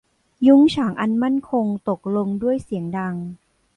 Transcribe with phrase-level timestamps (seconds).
[0.47, 3.15] ยุ้งฉางอันมั่นคงตกลงด้วยเสียงดัง